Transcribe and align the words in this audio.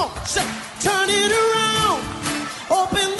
Come 0.00 0.12
on, 0.16 0.24
say, 0.24 0.46
turn 0.80 1.10
it 1.10 1.30
around. 1.30 2.00
Open 2.70 3.19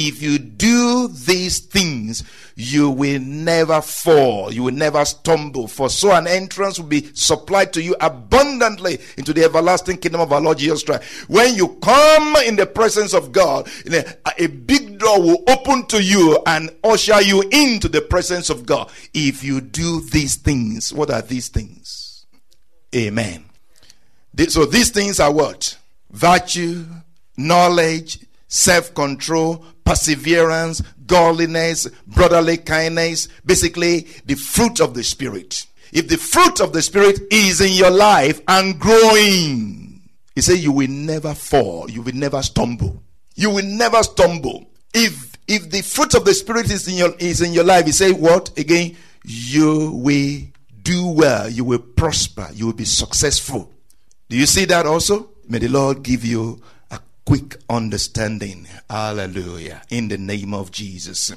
If 0.00 0.22
you 0.22 0.38
do 0.38 1.08
these 1.08 1.58
things, 1.58 2.22
you 2.54 2.88
will 2.88 3.18
never 3.20 3.82
fall. 3.82 4.52
You 4.52 4.62
will 4.62 4.72
never 4.72 5.04
stumble. 5.04 5.66
For 5.66 5.90
so 5.90 6.12
an 6.12 6.28
entrance 6.28 6.78
will 6.78 6.86
be 6.86 7.12
supplied 7.14 7.72
to 7.72 7.82
you 7.82 7.96
abundantly 8.00 9.00
into 9.16 9.32
the 9.32 9.42
everlasting 9.42 9.96
kingdom 9.96 10.20
of 10.20 10.32
our 10.32 10.40
Lord 10.40 10.58
Jesus 10.58 10.84
Christ. 10.84 11.02
When 11.28 11.52
you 11.56 11.80
come 11.82 12.36
in 12.46 12.54
the 12.54 12.66
presence 12.66 13.12
of 13.12 13.32
God, 13.32 13.68
a 14.38 14.46
big 14.46 15.00
door 15.00 15.20
will 15.20 15.42
open 15.48 15.86
to 15.86 16.00
you 16.00 16.40
and 16.46 16.70
usher 16.84 17.20
you 17.20 17.42
into 17.50 17.88
the 17.88 18.00
presence 18.00 18.50
of 18.50 18.66
God. 18.66 18.88
If 19.12 19.42
you 19.42 19.60
do 19.60 20.00
these 20.00 20.36
things, 20.36 20.92
what 20.92 21.10
are 21.10 21.22
these 21.22 21.48
things? 21.48 22.24
Amen. 22.94 23.46
So 24.46 24.64
these 24.64 24.90
things 24.90 25.18
are 25.18 25.32
what? 25.32 25.76
Virtue, 26.12 26.84
knowledge, 27.36 28.20
self 28.48 28.94
control, 28.94 29.64
perseverance, 29.88 30.82
godliness, 31.06 31.88
brotherly 32.06 32.58
kindness. 32.58 33.26
Basically, 33.46 34.00
the 34.26 34.34
fruit 34.34 34.80
of 34.80 34.92
the 34.92 35.02
Spirit. 35.02 35.64
If 35.92 36.08
the 36.08 36.18
fruit 36.18 36.60
of 36.60 36.74
the 36.74 36.82
Spirit 36.82 37.18
is 37.30 37.62
in 37.62 37.72
your 37.72 37.90
life 37.90 38.42
and 38.46 38.78
growing, 38.78 40.02
he 40.34 40.42
said 40.42 40.58
you 40.58 40.72
will 40.72 40.90
never 40.90 41.34
fall, 41.34 41.90
you 41.90 42.02
will 42.02 42.14
never 42.14 42.42
stumble. 42.42 43.02
You 43.34 43.48
will 43.48 43.64
never 43.64 44.02
stumble. 44.02 44.68
If 44.92 45.38
if 45.48 45.70
the 45.70 45.80
fruit 45.80 46.14
of 46.14 46.26
the 46.26 46.34
Spirit 46.34 46.70
is 46.70 46.86
in 46.86 46.94
your 46.94 47.14
is 47.18 47.40
in 47.40 47.54
your 47.54 47.64
life, 47.64 47.86
he 47.86 47.92
said 47.92 48.12
what 48.12 48.56
again? 48.58 48.94
You 49.24 49.92
will 49.92 50.40
do 50.82 51.08
well, 51.08 51.48
you 51.48 51.64
will 51.64 51.78
prosper, 51.78 52.48
you 52.52 52.66
will 52.66 52.74
be 52.74 52.84
successful. 52.84 53.72
Do 54.28 54.36
you 54.36 54.44
see 54.44 54.66
that 54.66 54.84
also? 54.84 55.30
May 55.48 55.58
the 55.58 55.68
Lord 55.68 56.02
give 56.02 56.26
you 56.26 56.60
quick 57.28 57.58
understanding. 57.68 58.66
Hallelujah. 58.88 59.82
In 59.90 60.08
the 60.08 60.16
name 60.16 60.54
of 60.54 60.72
Jesus. 60.72 61.30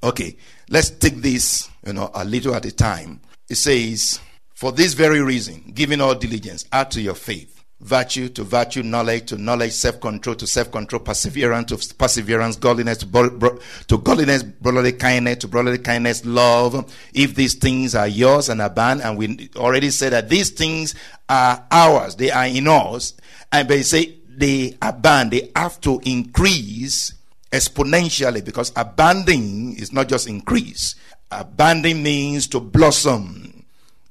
Okay, 0.00 0.36
let's 0.70 0.90
take 0.90 1.16
this, 1.16 1.68
you 1.84 1.92
know, 1.92 2.12
a 2.14 2.24
little 2.24 2.54
at 2.54 2.64
a 2.66 2.70
time. 2.70 3.20
It 3.50 3.56
says, 3.56 4.20
For 4.54 4.70
this 4.70 4.94
very 4.94 5.20
reason, 5.20 5.72
giving 5.74 6.00
all 6.00 6.14
diligence, 6.14 6.66
add 6.70 6.92
to 6.92 7.00
your 7.00 7.16
faith. 7.16 7.64
Virtue 7.80 8.28
to 8.28 8.44
virtue, 8.44 8.84
knowledge 8.84 9.26
to 9.26 9.38
knowledge, 9.38 9.72
self 9.72 10.00
control 10.00 10.36
to 10.36 10.46
self 10.46 10.70
control, 10.70 11.00
perseverance 11.00 11.72
to 11.72 11.94
perseverance, 11.96 12.54
godliness 12.54 12.98
to, 12.98 13.06
bro- 13.06 13.30
bro- 13.30 13.58
to 13.88 13.98
godliness, 13.98 14.44
brotherly 14.44 14.92
kindness 14.92 15.38
to 15.38 15.48
brotherly 15.48 15.78
kindness, 15.78 16.24
love. 16.24 16.94
If 17.12 17.34
these 17.34 17.54
things 17.54 17.96
are 17.96 18.06
yours 18.06 18.48
and 18.48 18.62
abound, 18.62 19.02
and 19.02 19.18
we 19.18 19.50
already 19.56 19.90
said 19.90 20.12
that 20.12 20.28
these 20.28 20.50
things 20.50 20.94
are 21.28 21.66
ours, 21.72 22.14
they 22.14 22.30
are 22.30 22.46
in 22.46 22.68
us, 22.68 23.14
and 23.50 23.68
they 23.68 23.82
say 23.82 24.18
they 24.38 24.76
abound, 24.80 25.30
they 25.32 25.50
have 25.54 25.80
to 25.82 26.00
increase 26.04 27.12
exponentially 27.52 28.44
because 28.44 28.72
abounding 28.76 29.76
is 29.76 29.92
not 29.92 30.08
just 30.08 30.28
increase. 30.28 30.94
Abounding 31.30 32.02
means 32.02 32.46
to 32.48 32.60
blossom. 32.60 33.64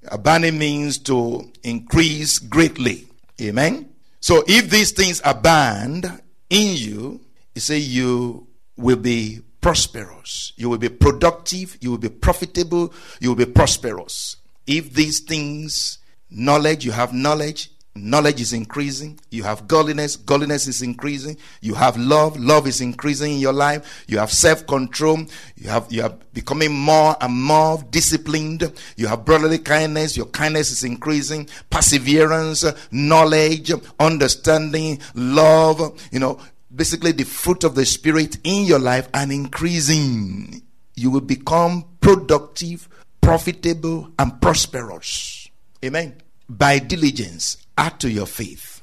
Abounding 0.09 0.57
means 0.57 0.97
to 0.99 1.51
increase 1.63 2.39
greatly. 2.39 3.07
Amen. 3.41 3.89
So 4.19 4.43
if 4.47 4.69
these 4.69 4.91
things 4.91 5.21
abound 5.23 6.05
in 6.49 6.77
you, 6.77 7.21
you 7.55 7.61
say 7.61 7.77
you 7.77 8.47
will 8.75 8.97
be 8.97 9.41
prosperous. 9.61 10.53
You 10.55 10.69
will 10.69 10.77
be 10.77 10.89
productive. 10.89 11.77
You 11.81 11.91
will 11.91 11.97
be 11.97 12.09
profitable. 12.09 12.93
You 13.19 13.29
will 13.29 13.35
be 13.35 13.51
prosperous. 13.51 14.37
If 14.65 14.93
these 14.93 15.19
things, 15.21 15.99
knowledge, 16.29 16.85
you 16.85 16.91
have 16.91 17.13
knowledge, 17.13 17.71
knowledge 18.03 18.41
is 18.41 18.53
increasing. 18.53 19.19
You 19.31 19.43
have 19.43 19.67
godliness, 19.67 20.15
godliness 20.15 20.67
is 20.67 20.81
increasing. 20.81 21.37
You 21.61 21.75
have 21.75 21.97
love, 21.97 22.37
love 22.39 22.67
is 22.67 22.81
increasing 22.81 23.33
in 23.33 23.39
your 23.39 23.53
life. 23.53 24.05
You 24.07 24.17
have 24.19 24.31
self-control. 24.31 25.25
You 25.55 25.69
have 25.69 25.87
you 25.89 26.03
are 26.03 26.13
becoming 26.33 26.73
more 26.73 27.15
and 27.21 27.33
more 27.33 27.83
disciplined. 27.89 28.71
You 28.95 29.07
have 29.07 29.25
brotherly 29.25 29.59
kindness. 29.59 30.17
Your 30.17 30.27
kindness 30.27 30.71
is 30.71 30.83
increasing. 30.83 31.49
Perseverance, 31.69 32.65
knowledge, 32.91 33.71
understanding, 33.99 34.99
love. 35.15 35.99
You 36.11 36.19
know, 36.19 36.39
basically 36.73 37.11
the 37.11 37.23
fruit 37.23 37.63
of 37.63 37.75
the 37.75 37.85
spirit 37.85 38.37
in 38.43 38.65
your 38.65 38.79
life 38.79 39.09
and 39.13 39.31
increasing. 39.31 40.61
You 40.95 41.11
will 41.11 41.21
become 41.21 41.85
productive, 42.01 42.89
profitable, 43.21 44.11
and 44.17 44.41
prosperous. 44.41 45.49
Amen. 45.83 46.15
By 46.49 46.79
diligence, 46.79 47.57
add 47.77 47.99
to 48.01 48.09
your 48.09 48.25
faith. 48.25 48.81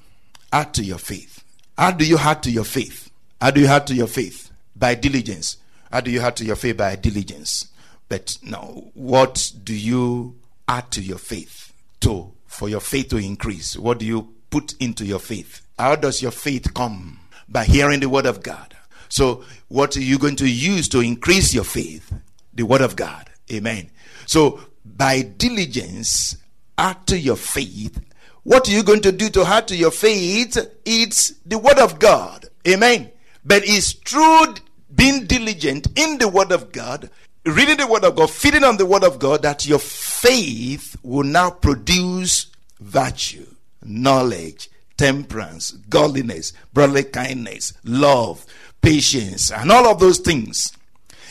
Add 0.52 0.72
to 0.74 0.84
your 0.84 0.98
faith. 0.98 1.44
How 1.76 1.90
do 1.90 2.06
you 2.06 2.16
add 2.18 2.42
to 2.44 2.50
your 2.50 2.64
faith? 2.64 3.10
How 3.40 3.50
do 3.50 3.60
you 3.60 3.66
add 3.66 3.86
to 3.88 3.94
your 3.94 4.06
faith? 4.06 4.50
By 4.76 4.94
diligence. 4.94 5.56
How 5.90 6.00
do 6.00 6.10
you 6.10 6.20
add 6.20 6.36
to 6.36 6.44
your 6.44 6.56
faith? 6.56 6.76
By 6.76 6.96
diligence. 6.96 7.68
But 8.08 8.38
now, 8.42 8.90
what 8.94 9.52
do 9.62 9.74
you 9.74 10.36
add 10.68 10.90
to 10.92 11.02
your 11.02 11.18
faith 11.18 11.72
to 12.00 12.32
for 12.46 12.68
your 12.68 12.80
faith 12.80 13.08
to 13.08 13.16
increase? 13.16 13.76
What 13.76 13.98
do 13.98 14.06
you 14.06 14.34
put 14.50 14.74
into 14.80 15.04
your 15.04 15.18
faith? 15.18 15.62
How 15.78 15.96
does 15.96 16.22
your 16.22 16.30
faith 16.30 16.72
come? 16.74 17.18
By 17.48 17.64
hearing 17.64 18.00
the 18.00 18.08
word 18.08 18.26
of 18.26 18.42
God. 18.42 18.76
So, 19.08 19.44
what 19.68 19.96
are 19.96 20.02
you 20.02 20.18
going 20.18 20.36
to 20.36 20.48
use 20.48 20.88
to 20.90 21.00
increase 21.00 21.52
your 21.54 21.64
faith? 21.64 22.12
The 22.52 22.62
word 22.64 22.80
of 22.80 22.96
God. 22.96 23.28
Amen. 23.52 23.90
So, 24.26 24.60
by 24.84 25.22
diligence, 25.22 26.36
add 26.78 27.06
to 27.08 27.18
your 27.18 27.36
faith. 27.36 28.00
What 28.44 28.68
are 28.68 28.72
you 28.72 28.82
going 28.82 29.00
to 29.02 29.12
do 29.12 29.30
to 29.30 29.44
add 29.44 29.68
to 29.68 29.76
your 29.76 29.90
faith? 29.90 30.58
It's 30.84 31.30
the 31.46 31.58
word 31.58 31.78
of 31.78 31.98
God. 31.98 32.46
Amen. 32.68 33.10
But 33.44 33.62
it's 33.64 33.92
through 33.92 34.54
being 34.94 35.26
diligent 35.26 35.88
in 35.98 36.18
the 36.18 36.28
word 36.28 36.52
of 36.52 36.70
God, 36.70 37.10
reading 37.44 37.78
the 37.78 37.86
word 37.86 38.04
of 38.04 38.16
God, 38.16 38.30
feeding 38.30 38.64
on 38.64 38.76
the 38.76 38.86
word 38.86 39.02
of 39.02 39.18
God, 39.18 39.42
that 39.42 39.66
your 39.66 39.78
faith 39.78 40.96
will 41.02 41.24
now 41.24 41.50
produce 41.50 42.46
virtue, 42.80 43.46
knowledge, 43.82 44.68
temperance, 44.96 45.72
godliness, 45.72 46.52
brotherly 46.72 47.04
kindness, 47.04 47.72
love, 47.82 48.46
patience, 48.82 49.50
and 49.50 49.72
all 49.72 49.86
of 49.86 49.98
those 49.98 50.18
things 50.18 50.72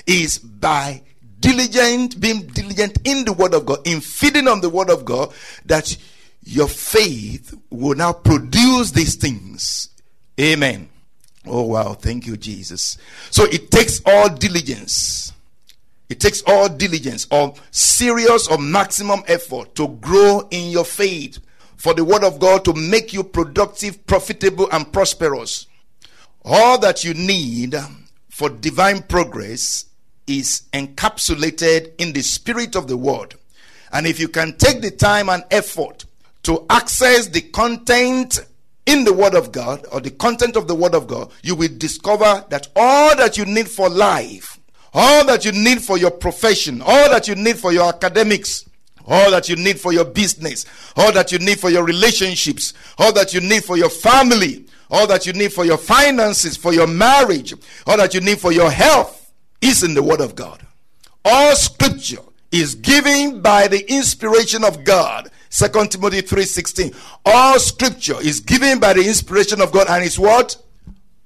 is 0.05 0.39
by 0.39 1.01
diligent, 1.39 2.19
being 2.19 2.47
diligent 2.47 2.97
in 3.05 3.23
the 3.25 3.33
word 3.33 3.53
of 3.53 3.65
God, 3.65 3.79
in 3.85 4.01
feeding 4.01 4.47
on 4.47 4.61
the 4.61 4.69
word 4.69 4.89
of 4.89 5.05
God, 5.05 5.31
that 5.65 5.95
your 6.45 6.67
faith 6.67 7.53
will 7.69 7.95
now 7.95 8.13
produce 8.13 8.91
these 8.91 9.15
things. 9.15 9.89
Amen. 10.39 10.89
Oh 11.45 11.63
wow, 11.63 11.93
thank 11.93 12.25
you, 12.25 12.37
Jesus. 12.37 12.97
So 13.29 13.45
it 13.45 13.71
takes 13.71 14.01
all 14.05 14.29
diligence. 14.29 15.33
It 16.09 16.19
takes 16.19 16.43
all 16.45 16.69
diligence 16.69 17.27
or 17.31 17.53
serious 17.71 18.47
or 18.47 18.57
maximum 18.57 19.23
effort 19.27 19.75
to 19.75 19.87
grow 19.87 20.47
in 20.51 20.69
your 20.69 20.85
faith 20.85 21.39
for 21.75 21.93
the 21.93 22.05
word 22.05 22.23
of 22.23 22.39
God 22.39 22.63
to 22.65 22.73
make 22.73 23.13
you 23.13 23.23
productive, 23.23 24.05
profitable, 24.05 24.69
and 24.71 24.91
prosperous. 24.91 25.67
All 26.45 26.77
that 26.79 27.03
you 27.03 27.13
need 27.13 27.75
for 28.29 28.49
divine 28.49 29.01
progress 29.03 29.85
is 30.27 30.63
encapsulated 30.73 31.93
in 31.97 32.13
the 32.13 32.21
spirit 32.21 32.75
of 32.75 32.87
the 32.87 32.97
word. 32.97 33.35
And 33.91 34.07
if 34.07 34.19
you 34.19 34.27
can 34.27 34.57
take 34.57 34.81
the 34.81 34.91
time 34.91 35.29
and 35.29 35.43
effort 35.51 36.05
to 36.43 36.65
access 36.69 37.27
the 37.27 37.41
content 37.41 38.39
in 38.85 39.05
the 39.05 39.13
word 39.13 39.33
of 39.33 39.51
God 39.51 39.85
or 39.91 40.01
the 40.01 40.11
content 40.11 40.55
of 40.55 40.67
the 40.67 40.75
word 40.75 40.93
of 40.93 41.07
God, 41.07 41.31
you 41.41 41.55
will 41.55 41.69
discover 41.77 42.45
that 42.49 42.67
all 42.75 43.15
that 43.15 43.37
you 43.37 43.45
need 43.45 43.69
for 43.69 43.89
life, 43.89 44.59
all 44.93 45.25
that 45.25 45.45
you 45.45 45.51
need 45.51 45.81
for 45.81 45.97
your 45.97 46.11
profession, 46.11 46.81
all 46.81 47.09
that 47.09 47.27
you 47.27 47.35
need 47.35 47.57
for 47.57 47.71
your 47.71 47.87
academics, 47.87 48.69
all 49.05 49.31
that 49.31 49.49
you 49.49 49.55
need 49.55 49.79
for 49.79 49.93
your 49.93 50.05
business, 50.05 50.65
all 50.95 51.11
that 51.11 51.31
you 51.31 51.39
need 51.39 51.59
for 51.59 51.69
your 51.69 51.83
relationships, 51.83 52.73
all 52.97 53.13
that 53.13 53.33
you 53.33 53.41
need 53.41 53.63
for 53.63 53.77
your 53.77 53.89
family, 53.89 54.65
all 54.89 55.07
that 55.07 55.25
you 55.25 55.33
need 55.33 55.51
for 55.51 55.65
your 55.65 55.77
finances, 55.77 56.55
for 56.55 56.73
your 56.73 56.87
marriage, 56.87 57.53
all 57.87 57.97
that 57.97 58.13
you 58.13 58.21
need 58.21 58.39
for 58.39 58.51
your 58.51 58.69
health 58.69 59.31
is 59.61 59.83
in 59.83 59.93
the 59.93 60.03
Word 60.03 60.21
of 60.21 60.35
God. 60.35 60.61
All 61.25 61.55
scripture 61.55 62.21
is 62.51 62.75
given 62.75 63.41
by 63.41 63.67
the 63.67 63.89
inspiration 63.91 64.63
of 64.63 64.83
God. 64.83 65.31
2 65.53 65.87
Timothy 65.91 66.21
3:16. 66.21 66.95
All 67.25 67.59
scripture 67.59 68.19
is 68.21 68.39
given 68.39 68.79
by 68.79 68.93
the 68.93 69.05
inspiration 69.07 69.61
of 69.61 69.71
God 69.71 69.87
and 69.87 70.03
is 70.03 70.17
what? 70.17 70.57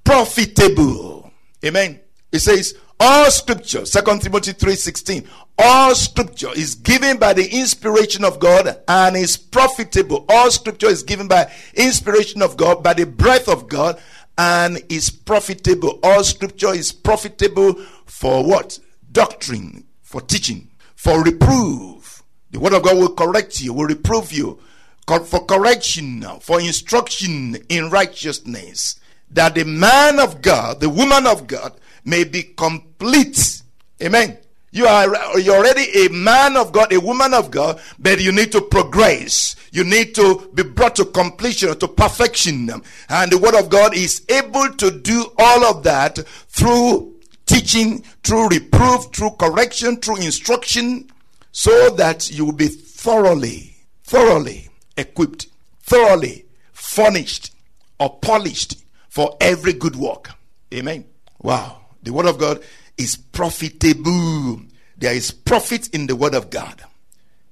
Profitable. 0.04 1.32
Amen. 1.64 1.98
It 2.30 2.40
says 2.40 2.74
all 3.00 3.30
scripture, 3.30 3.86
2 3.86 4.20
Timothy 4.20 4.52
3:16. 4.52 5.26
All 5.58 5.94
scripture 5.94 6.50
is 6.54 6.74
given 6.74 7.16
by 7.16 7.32
the 7.32 7.48
inspiration 7.48 8.22
of 8.22 8.38
God 8.38 8.76
and 8.86 9.16
is 9.16 9.38
profitable. 9.38 10.26
All 10.28 10.50
scripture 10.50 10.88
is 10.88 11.02
given 11.02 11.26
by 11.26 11.50
inspiration 11.74 12.42
of 12.42 12.58
God, 12.58 12.82
by 12.82 12.92
the 12.92 13.06
breath 13.06 13.48
of 13.48 13.66
God, 13.66 13.98
and 14.36 14.82
is 14.90 15.08
profitable. 15.08 16.00
All 16.02 16.22
scripture 16.22 16.74
is 16.74 16.92
profitable 16.92 17.82
for 18.04 18.44
what? 18.44 18.78
Doctrine, 19.10 19.84
for 20.02 20.20
teaching, 20.20 20.68
for 20.94 21.24
reproof. 21.24 22.07
The 22.50 22.60
word 22.60 22.72
of 22.72 22.82
God 22.82 22.96
will 22.96 23.14
correct 23.14 23.60
you, 23.60 23.72
will 23.72 23.86
reprove 23.86 24.32
you, 24.32 24.58
for 25.06 25.44
correction, 25.46 26.22
for 26.40 26.60
instruction 26.60 27.56
in 27.68 27.90
righteousness, 27.90 29.00
that 29.30 29.54
the 29.54 29.64
man 29.64 30.18
of 30.18 30.42
God, 30.42 30.80
the 30.80 30.88
woman 30.88 31.26
of 31.26 31.46
God, 31.46 31.72
may 32.04 32.24
be 32.24 32.42
complete. 32.42 33.62
Amen. 34.02 34.38
You 34.70 34.86
are 34.86 35.38
you're 35.38 35.56
already 35.56 36.06
a 36.06 36.10
man 36.10 36.56
of 36.56 36.72
God, 36.72 36.92
a 36.92 37.00
woman 37.00 37.32
of 37.32 37.50
God, 37.50 37.80
but 37.98 38.20
you 38.20 38.32
need 38.32 38.52
to 38.52 38.60
progress. 38.60 39.56
You 39.72 39.82
need 39.84 40.14
to 40.16 40.50
be 40.52 40.62
brought 40.62 40.96
to 40.96 41.06
completion, 41.06 41.78
to 41.78 41.88
perfection. 41.88 42.70
And 43.08 43.32
the 43.32 43.38
word 43.38 43.54
of 43.54 43.70
God 43.70 43.96
is 43.96 44.24
able 44.28 44.68
to 44.74 44.90
do 44.90 45.32
all 45.38 45.64
of 45.64 45.82
that 45.84 46.18
through 46.48 47.16
teaching, 47.46 48.02
through 48.22 48.48
reproof, 48.48 49.06
through 49.14 49.30
correction, 49.32 49.96
through 49.96 50.16
instruction, 50.16 51.10
so 51.58 51.90
that 51.90 52.30
you 52.30 52.44
will 52.44 52.52
be 52.52 52.68
thoroughly, 52.68 53.74
thoroughly 54.04 54.68
equipped, 54.96 55.48
thoroughly 55.80 56.44
furnished 56.72 57.52
or 57.98 58.16
polished 58.20 58.80
for 59.08 59.36
every 59.40 59.72
good 59.72 59.96
work. 59.96 60.30
Amen. 60.72 61.04
Wow. 61.42 61.80
The 62.04 62.12
word 62.12 62.26
of 62.26 62.38
God 62.38 62.62
is 62.96 63.16
profitable. 63.16 64.60
There 64.98 65.12
is 65.12 65.32
profit 65.32 65.88
in 65.88 66.06
the 66.06 66.14
word 66.14 66.34
of 66.36 66.48
God. 66.48 66.80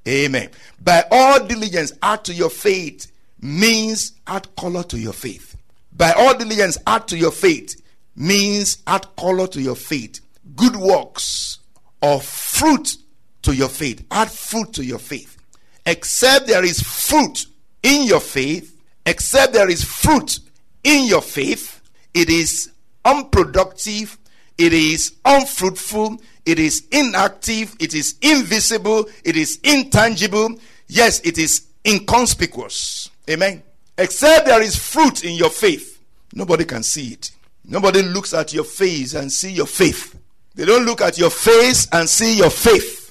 Amen. 0.06 0.50
By 0.80 1.02
all 1.10 1.44
diligence, 1.44 1.92
add 2.00 2.22
to 2.26 2.32
your 2.32 2.50
faith 2.50 3.10
means 3.40 4.12
add 4.28 4.54
color 4.54 4.84
to 4.84 5.00
your 5.00 5.14
faith. 5.14 5.56
By 5.92 6.12
all 6.12 6.38
diligence, 6.38 6.78
add 6.86 7.08
to 7.08 7.18
your 7.18 7.32
faith 7.32 7.82
means 8.14 8.84
add 8.86 9.04
color 9.16 9.48
to 9.48 9.60
your 9.60 9.74
faith. 9.74 10.20
Good 10.54 10.76
works 10.76 11.58
or 12.00 12.20
fruit 12.20 12.98
to 13.46 13.54
your 13.54 13.68
faith. 13.68 14.04
Add 14.10 14.30
fruit 14.30 14.72
to 14.74 14.84
your 14.84 14.98
faith. 14.98 15.38
Except 15.86 16.48
there 16.48 16.64
is 16.64 16.80
fruit 16.80 17.46
in 17.82 18.06
your 18.06 18.20
faith, 18.20 18.76
except 19.06 19.52
there 19.52 19.70
is 19.70 19.84
fruit 19.84 20.40
in 20.82 21.06
your 21.06 21.22
faith, 21.22 21.80
it 22.12 22.28
is 22.28 22.72
unproductive, 23.04 24.18
it 24.58 24.72
is 24.72 25.14
unfruitful, 25.24 26.20
it 26.44 26.58
is 26.58 26.88
inactive, 26.90 27.76
it 27.78 27.94
is 27.94 28.16
invisible, 28.20 29.06
it 29.24 29.36
is 29.36 29.60
intangible. 29.62 30.56
Yes, 30.88 31.20
it 31.20 31.38
is 31.38 31.66
inconspicuous. 31.84 33.10
Amen. 33.30 33.62
Except 33.96 34.46
there 34.46 34.62
is 34.62 34.76
fruit 34.76 35.24
in 35.24 35.36
your 35.36 35.50
faith, 35.50 36.02
nobody 36.34 36.64
can 36.64 36.82
see 36.82 37.12
it. 37.12 37.30
Nobody 37.64 38.02
looks 38.02 38.34
at 38.34 38.52
your 38.52 38.64
face 38.64 39.14
and 39.14 39.30
see 39.30 39.52
your 39.52 39.66
faith. 39.66 40.18
They 40.56 40.64
don't 40.64 40.84
look 40.84 41.00
at 41.00 41.16
your 41.16 41.30
face 41.30 41.86
and 41.92 42.08
see 42.08 42.36
your 42.38 42.50
faith. 42.50 43.05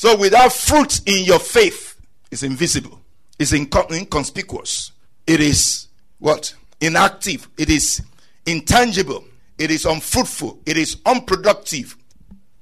So 0.00 0.16
without 0.16 0.50
fruit 0.54 1.02
in 1.04 1.26
your 1.26 1.38
faith, 1.38 2.00
it's 2.30 2.42
invisible. 2.42 3.02
It's 3.38 3.52
incon- 3.52 3.92
inconspicuous. 3.92 4.92
It 5.26 5.40
is 5.40 5.88
what? 6.20 6.54
Inactive. 6.80 7.46
It 7.58 7.68
is 7.68 8.00
intangible. 8.46 9.22
It 9.58 9.70
is 9.70 9.84
unfruitful. 9.84 10.60
It 10.64 10.78
is 10.78 10.96
unproductive. 11.04 11.98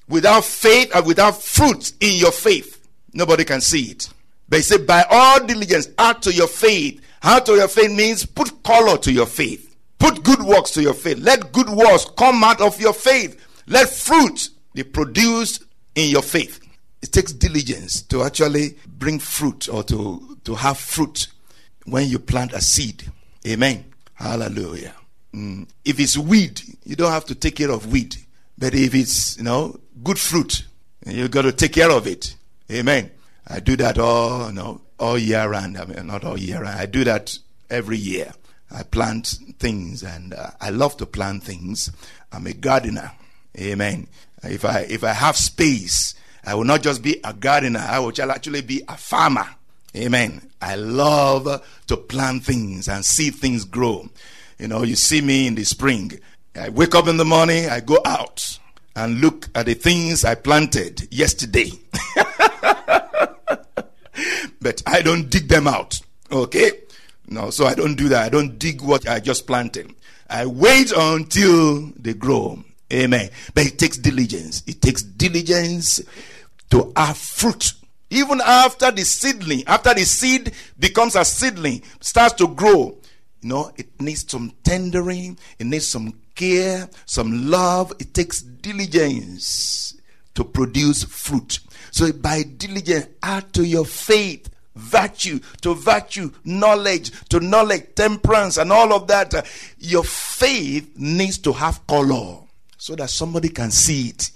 Without 0.08 0.42
faith 0.42 0.90
and 0.92 1.06
without 1.06 1.40
fruit 1.40 1.92
in 2.00 2.14
your 2.14 2.32
faith, 2.32 2.84
nobody 3.12 3.44
can 3.44 3.60
see 3.60 3.92
it. 3.92 4.08
But 4.48 4.56
he 4.56 4.62
said, 4.62 4.84
by 4.84 5.04
all 5.08 5.46
diligence, 5.46 5.90
add 5.96 6.20
to 6.22 6.34
your 6.34 6.48
faith. 6.48 7.00
Add 7.22 7.46
to 7.46 7.52
your 7.52 7.68
faith 7.68 7.92
means 7.92 8.26
put 8.26 8.64
color 8.64 8.98
to 8.98 9.12
your 9.12 9.26
faith. 9.26 9.76
Put 10.00 10.24
good 10.24 10.42
works 10.42 10.72
to 10.72 10.82
your 10.82 10.92
faith. 10.92 11.18
Let 11.18 11.52
good 11.52 11.68
works 11.68 12.04
come 12.16 12.42
out 12.42 12.60
of 12.60 12.80
your 12.80 12.94
faith. 12.94 13.40
Let 13.68 13.88
fruit 13.88 14.48
be 14.74 14.82
produced 14.82 15.62
in 15.94 16.10
your 16.10 16.22
faith. 16.22 16.64
It 17.00 17.12
takes 17.12 17.32
diligence 17.32 18.02
to 18.02 18.22
actually 18.24 18.76
bring 18.86 19.18
fruit 19.18 19.68
or 19.68 19.82
to, 19.84 20.38
to 20.44 20.54
have 20.54 20.78
fruit 20.78 21.28
when 21.84 22.08
you 22.08 22.18
plant 22.18 22.52
a 22.52 22.60
seed. 22.60 23.04
Amen. 23.46 23.84
Hallelujah. 24.14 24.94
Mm. 25.34 25.68
If 25.84 26.00
it's 26.00 26.18
weed, 26.18 26.60
you 26.84 26.96
don't 26.96 27.12
have 27.12 27.26
to 27.26 27.34
take 27.34 27.56
care 27.56 27.70
of 27.70 27.92
weed. 27.92 28.16
But 28.56 28.74
if 28.74 28.94
it's, 28.94 29.38
you 29.38 29.44
know, 29.44 29.78
good 30.02 30.18
fruit, 30.18 30.64
you 31.06 31.28
got 31.28 31.42
to 31.42 31.52
take 31.52 31.72
care 31.74 31.90
of 31.90 32.06
it. 32.06 32.34
Amen. 32.70 33.10
I 33.46 33.60
do 33.60 33.76
that 33.76 33.98
all, 33.98 34.48
you 34.48 34.54
know, 34.54 34.80
all 34.98 35.16
year 35.16 35.48
round. 35.48 35.78
I 35.78 35.84
mean, 35.84 36.06
not 36.06 36.24
all 36.24 36.38
year 36.38 36.62
round. 36.62 36.78
I 36.78 36.86
do 36.86 37.04
that 37.04 37.38
every 37.70 37.96
year. 37.96 38.32
I 38.70 38.82
plant 38.82 39.38
things 39.58 40.02
and 40.02 40.34
uh, 40.34 40.50
I 40.60 40.70
love 40.70 40.96
to 40.98 41.06
plant 41.06 41.44
things. 41.44 41.90
I'm 42.32 42.46
a 42.46 42.52
gardener. 42.52 43.12
Amen. 43.56 44.08
If 44.42 44.64
I 44.64 44.80
if 44.80 45.02
I 45.02 45.12
have 45.12 45.36
space, 45.36 46.14
I 46.48 46.54
will 46.54 46.64
not 46.64 46.82
just 46.82 47.02
be 47.02 47.20
a 47.24 47.34
gardener, 47.34 47.84
I 47.86 47.98
will 47.98 48.14
actually 48.32 48.62
be 48.62 48.82
a 48.88 48.96
farmer. 48.96 49.46
Amen. 49.94 50.50
I 50.62 50.76
love 50.76 51.62
to 51.88 51.96
plant 51.98 52.42
things 52.44 52.88
and 52.88 53.04
see 53.04 53.28
things 53.28 53.66
grow. 53.66 54.08
You 54.58 54.68
know, 54.68 54.82
you 54.82 54.96
see 54.96 55.20
me 55.20 55.46
in 55.46 55.56
the 55.56 55.64
spring. 55.64 56.18
I 56.56 56.70
wake 56.70 56.94
up 56.94 57.06
in 57.06 57.18
the 57.18 57.26
morning, 57.26 57.68
I 57.68 57.80
go 57.80 57.98
out 58.02 58.58
and 58.96 59.20
look 59.20 59.50
at 59.54 59.66
the 59.66 59.74
things 59.74 60.24
I 60.24 60.36
planted 60.36 61.06
yesterday. 61.12 61.70
but 64.62 64.82
I 64.86 65.02
don't 65.02 65.28
dig 65.28 65.48
them 65.48 65.68
out. 65.68 66.00
Okay? 66.32 66.70
No, 67.26 67.50
so 67.50 67.66
I 67.66 67.74
don't 67.74 67.96
do 67.96 68.08
that. 68.08 68.24
I 68.24 68.30
don't 68.30 68.58
dig 68.58 68.80
what 68.80 69.06
I 69.06 69.20
just 69.20 69.46
planted. 69.46 69.94
I 70.30 70.46
wait 70.46 70.92
until 70.96 71.92
they 71.94 72.14
grow. 72.14 72.64
Amen. 72.90 73.28
But 73.52 73.66
it 73.66 73.78
takes 73.78 73.98
diligence. 73.98 74.62
It 74.66 74.80
takes 74.80 75.02
diligence 75.02 76.00
to 76.70 76.92
have 76.96 77.16
fruit. 77.16 77.72
Even 78.10 78.40
after 78.40 78.90
the 78.90 79.04
seedling, 79.04 79.64
after 79.66 79.92
the 79.92 80.04
seed 80.04 80.52
becomes 80.78 81.14
a 81.14 81.24
seedling, 81.24 81.82
starts 82.00 82.34
to 82.34 82.48
grow, 82.48 82.98
you 83.42 83.48
know, 83.48 83.70
it 83.76 84.00
needs 84.00 84.30
some 84.30 84.52
tendering, 84.64 85.38
it 85.58 85.66
needs 85.66 85.86
some 85.86 86.14
care, 86.34 86.88
some 87.04 87.50
love. 87.50 87.92
It 87.98 88.14
takes 88.14 88.40
diligence 88.40 89.94
to 90.34 90.44
produce 90.44 91.04
fruit. 91.04 91.60
So 91.90 92.12
by 92.12 92.44
diligence, 92.44 93.08
add 93.22 93.52
to 93.54 93.64
your 93.64 93.84
faith 93.84 94.48
virtue, 94.74 95.40
to 95.60 95.74
virtue, 95.74 96.30
knowledge, 96.44 97.10
to 97.28 97.40
knowledge, 97.40 97.94
temperance, 97.94 98.56
and 98.56 98.72
all 98.72 98.92
of 98.92 99.08
that. 99.08 99.34
Your 99.78 100.04
faith 100.04 100.90
needs 100.96 101.38
to 101.38 101.52
have 101.52 101.86
color 101.86 102.38
so 102.76 102.94
that 102.94 103.10
somebody 103.10 103.48
can 103.48 103.70
see 103.70 104.10
it. 104.10 104.30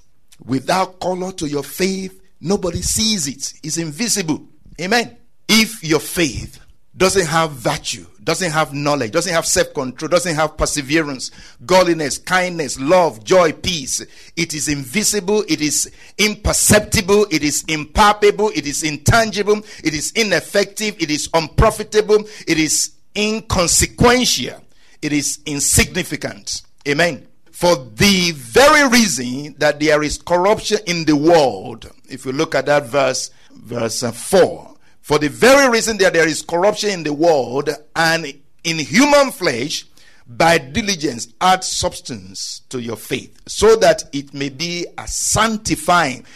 Without 0.44 0.98
color 0.98 1.32
to 1.32 1.48
your 1.48 1.62
faith, 1.62 2.20
nobody 2.42 2.82
sees 2.82 3.28
it. 3.28 3.54
It's 3.62 3.78
invisible. 3.78 4.46
Amen. 4.80 5.16
If 5.48 5.82
your 5.82 6.00
faith 6.00 6.58
doesn't 6.96 7.26
have 7.26 7.52
virtue, 7.52 8.06
doesn't 8.22 8.50
have 8.50 8.74
knowledge, 8.74 9.12
doesn't 9.12 9.32
have 9.32 9.46
self 9.46 9.72
control, 9.72 10.08
doesn't 10.08 10.34
have 10.34 10.56
perseverance, 10.56 11.30
godliness, 11.64 12.18
kindness, 12.18 12.78
love, 12.78 13.24
joy, 13.24 13.52
peace. 13.52 14.00
It 14.36 14.54
is 14.54 14.68
invisible, 14.68 15.42
it 15.48 15.60
is 15.60 15.90
imperceptible, 16.18 17.26
it 17.30 17.42
is 17.42 17.64
impalpable, 17.66 18.50
it 18.54 18.66
is 18.66 18.82
intangible, 18.82 19.62
it 19.82 19.94
is 19.94 20.12
ineffective, 20.12 20.96
it 21.00 21.10
is 21.10 21.30
unprofitable, 21.32 22.24
it 22.46 22.58
is 22.58 22.92
inconsequential, 23.16 24.62
it 25.00 25.12
is 25.12 25.40
insignificant. 25.46 26.62
Amen. 26.86 27.26
For 27.62 27.76
the 27.76 28.32
very 28.32 28.88
reason 28.88 29.54
that 29.58 29.78
there 29.78 30.02
is 30.02 30.18
corruption 30.18 30.78
in 30.84 31.04
the 31.04 31.14
world, 31.14 31.88
if 32.10 32.26
you 32.26 32.32
look 32.32 32.56
at 32.56 32.66
that 32.66 32.86
verse, 32.86 33.30
verse 33.52 34.02
4 34.02 34.74
for 35.00 35.18
the 35.20 35.28
very 35.28 35.70
reason 35.70 35.96
that 35.98 36.12
there 36.12 36.26
is 36.26 36.42
corruption 36.42 36.90
in 36.90 37.02
the 37.04 37.12
world 37.12 37.70
and 37.94 38.26
in 38.64 38.78
human 38.80 39.30
flesh, 39.30 39.86
by 40.26 40.58
diligence 40.58 41.28
add 41.40 41.62
substance 41.62 42.62
to 42.68 42.80
your 42.80 42.96
faith 42.96 43.40
so 43.46 43.76
that 43.76 44.02
it 44.12 44.34
may 44.34 44.48
be 44.48 44.84
a 44.98 45.06
sanctifying. 45.06 46.26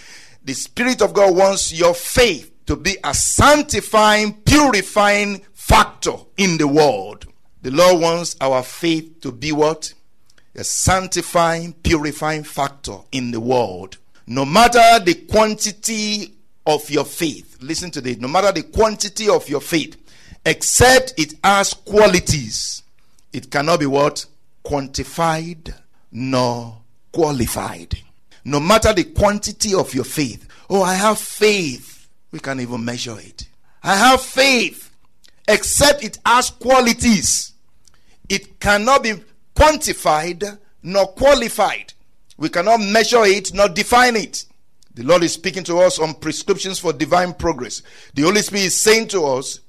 The 0.44 0.54
Spirit 0.54 1.02
of 1.02 1.12
God 1.12 1.34
wants 1.34 1.72
your 1.72 1.94
faith 1.94 2.52
to 2.66 2.76
be 2.76 2.98
a 3.02 3.12
sanctifying, 3.12 4.34
purifying 4.44 5.44
factor 5.54 6.18
in 6.36 6.56
the 6.58 6.68
world. 6.68 7.26
The 7.62 7.72
Lord 7.72 8.00
wants 8.00 8.36
our 8.40 8.62
faith 8.62 9.22
to 9.22 9.32
be 9.32 9.50
what? 9.50 9.92
A 10.56 10.64
sanctifying, 10.64 11.74
purifying 11.74 12.42
factor 12.42 12.96
in 13.12 13.30
the 13.30 13.40
world. 13.40 13.98
No 14.26 14.44
matter 14.44 14.98
the 15.04 15.14
quantity 15.30 16.32
of 16.66 16.88
your 16.90 17.04
faith, 17.04 17.58
listen 17.60 17.90
to 17.92 18.00
this, 18.00 18.16
no 18.18 18.26
matter 18.26 18.50
the 18.52 18.62
quantity 18.62 19.28
of 19.28 19.48
your 19.48 19.60
faith, 19.60 19.96
except 20.44 21.14
it 21.18 21.34
has 21.44 21.74
qualities, 21.74 22.82
it 23.32 23.50
cannot 23.50 23.80
be 23.80 23.86
what? 23.86 24.24
Quantified 24.64 25.74
nor 26.10 26.78
qualified. 27.12 27.98
No 28.44 28.58
matter 28.58 28.92
the 28.92 29.04
quantity 29.04 29.74
of 29.74 29.92
your 29.92 30.04
faith. 30.04 30.48
Oh, 30.70 30.82
I 30.82 30.94
have 30.94 31.18
faith. 31.18 32.08
We 32.30 32.38
can't 32.38 32.60
even 32.60 32.84
measure 32.84 33.18
it. 33.18 33.48
I 33.82 33.96
have 33.96 34.22
faith. 34.22 34.90
Except 35.46 36.02
it 36.02 36.18
has 36.24 36.50
qualities. 36.50 37.52
It 38.28 38.58
cannot 38.58 39.02
be 39.02 39.14
quantified 39.56 40.58
nor 40.82 41.06
qualified. 41.08 41.92
We 42.36 42.48
cannot 42.48 42.80
measure 42.80 43.24
it 43.24 43.52
nor 43.54 43.68
define 43.68 44.16
it. 44.16 44.44
The 44.94 45.02
Lord 45.02 45.24
is 45.24 45.32
speaking 45.32 45.64
to 45.64 45.78
us 45.78 45.98
on 45.98 46.14
prescriptions 46.14 46.78
for 46.78 46.92
divine 46.92 47.34
progress. 47.34 47.82
The 48.14 48.22
Holy 48.22 48.42
Spirit 48.42 48.66
is 48.66 48.80
saying 48.80 49.08
to 49.08 49.24
us, 49.24 49.60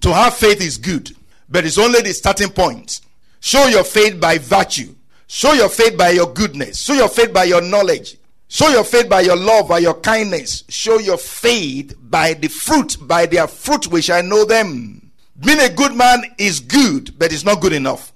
to 0.00 0.12
have 0.12 0.34
faith 0.34 0.60
is 0.60 0.76
good, 0.76 1.16
but 1.48 1.64
it's 1.64 1.78
only 1.78 2.00
the 2.02 2.12
starting 2.12 2.50
point. 2.50 3.00
Show 3.40 3.66
your 3.66 3.84
faith 3.84 4.20
by 4.20 4.38
virtue. 4.38 4.94
Show 5.26 5.52
your 5.52 5.68
faith 5.68 5.96
by 5.96 6.10
your 6.10 6.32
goodness. 6.32 6.82
Show 6.82 6.94
your 6.94 7.08
faith 7.08 7.32
by 7.32 7.44
your 7.44 7.60
knowledge. 7.60 8.16
Show 8.48 8.68
your 8.68 8.84
faith 8.84 9.08
by 9.08 9.20
your 9.20 9.36
love, 9.36 9.68
by 9.68 9.78
your 9.78 9.94
kindness. 9.94 10.64
Show 10.68 10.98
your 10.98 11.18
faith 11.18 11.94
by 12.00 12.34
the 12.34 12.48
fruit. 12.48 12.96
By 13.00 13.26
their 13.26 13.46
fruit 13.46 13.86
we 13.88 14.02
shall 14.02 14.22
know 14.22 14.44
them. 14.44 15.10
Being 15.38 15.60
a 15.60 15.68
good 15.68 15.94
man 15.94 16.22
is 16.38 16.60
good, 16.60 17.18
but 17.18 17.32
it's 17.32 17.44
not 17.44 17.60
good 17.60 17.72
enough. 17.72 18.12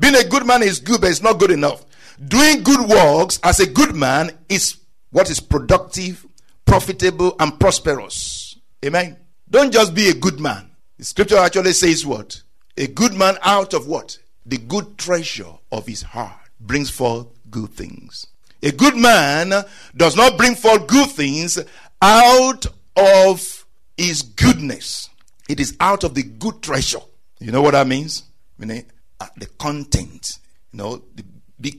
Being 0.00 0.16
a 0.16 0.24
good 0.24 0.46
man 0.46 0.62
is 0.62 0.80
good, 0.80 1.02
but 1.02 1.10
it's 1.10 1.22
not 1.22 1.38
good 1.38 1.50
enough. 1.50 1.84
Doing 2.26 2.62
good 2.62 2.88
works 2.88 3.38
as 3.44 3.60
a 3.60 3.66
good 3.66 3.94
man 3.94 4.30
is 4.48 4.78
what 5.10 5.30
is 5.30 5.40
productive, 5.40 6.26
profitable, 6.64 7.36
and 7.38 7.60
prosperous. 7.60 8.56
Amen. 8.84 9.18
Don't 9.48 9.72
just 9.72 9.94
be 9.94 10.08
a 10.08 10.14
good 10.14 10.40
man. 10.40 10.70
The 10.96 11.04
scripture 11.04 11.36
actually 11.36 11.74
says 11.74 12.06
what? 12.06 12.42
A 12.78 12.86
good 12.86 13.12
man 13.12 13.36
out 13.42 13.74
of 13.74 13.86
what? 13.86 14.18
The 14.46 14.56
good 14.56 14.96
treasure 14.96 15.52
of 15.70 15.86
his 15.86 16.02
heart 16.02 16.48
brings 16.58 16.88
forth 16.88 17.26
good 17.50 17.70
things. 17.70 18.26
A 18.62 18.72
good 18.72 18.96
man 18.96 19.52
does 19.96 20.16
not 20.16 20.38
bring 20.38 20.54
forth 20.54 20.86
good 20.86 21.10
things 21.10 21.58
out 22.00 22.66
of 22.96 23.66
his 23.96 24.22
goodness. 24.22 25.10
It 25.48 25.60
is 25.60 25.76
out 25.80 26.04
of 26.04 26.14
the 26.14 26.22
good 26.22 26.62
treasure. 26.62 27.00
You 27.38 27.52
know 27.52 27.60
what 27.60 27.72
that 27.72 27.86
means? 27.86 28.24
I 28.60 28.64
mean, 28.64 28.84
Uh, 29.20 29.26
the 29.36 29.46
content, 29.58 30.38
you 30.72 30.78
know, 30.78 31.02
the 31.14 31.24
big 31.60 31.78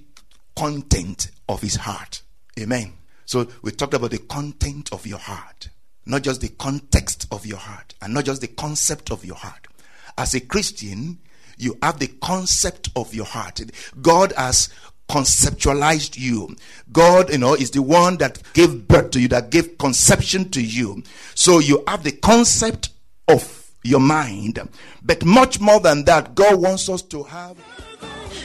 content 0.56 1.32
of 1.50 1.62
his 1.62 1.76
heart. 1.76 2.22
Amen. 2.60 2.94
So 3.26 3.48
we 3.64 3.72
talked 3.72 3.96
about 3.96 4.12
the 4.12 4.20
content 4.20 4.92
of 4.92 5.08
your 5.08 5.18
heart, 5.18 5.70
not 6.06 6.22
just 6.22 6.42
the 6.42 6.50
context 6.50 7.28
of 7.32 7.46
your 7.46 7.58
heart, 7.58 7.96
and 8.02 8.14
not 8.14 8.26
just 8.26 8.42
the 8.42 8.48
concept 8.48 9.10
of 9.10 9.26
your 9.26 9.38
heart. 9.38 9.68
As 10.18 10.36
a 10.36 10.40
Christian, 10.40 11.18
you 11.58 11.78
have 11.82 12.00
the 12.00 12.08
concept 12.08 12.90
of 12.96 13.14
your 13.14 13.26
heart. 13.26 13.60
God 14.02 14.34
has 14.38 14.70
conceptualized 15.10 16.18
you. 16.18 16.56
God, 16.92 17.32
you 17.32 17.38
know, 17.38 17.54
is 17.54 17.72
the 17.72 17.82
one 17.82 18.18
that 18.18 18.42
gave 18.54 18.88
birth 18.88 19.12
to 19.12 19.20
you, 19.20 19.28
that 19.30 19.50
gave 19.50 19.78
conception 19.78 20.50
to 20.52 20.62
you. 20.62 21.04
So 21.36 21.60
you 21.60 21.84
have 21.88 22.04
the 22.04 22.12
concept 22.12 22.90
of 23.28 23.61
your 23.84 24.00
mind. 24.00 24.60
But 25.04 25.26
much 25.26 25.60
more 25.60 25.80
than 25.80 26.06
that, 26.06 26.36
God 26.36 26.56
wants 26.62 26.90
us 26.90 27.02
to 27.04 27.24
have. 27.24 27.58